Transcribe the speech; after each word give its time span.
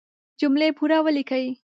جملې 0.39 0.69
پوره 0.77 0.97
وليکئ! 1.05 1.45